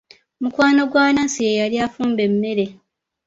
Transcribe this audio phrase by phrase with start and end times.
[0.41, 2.65] Mukwano gwa Anansi ye yali afumba emmere.